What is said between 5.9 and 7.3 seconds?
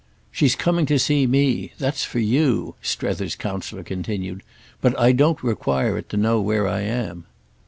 it to know where I am."